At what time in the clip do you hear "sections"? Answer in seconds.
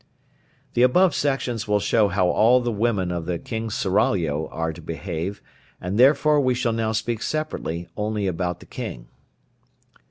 1.13-1.67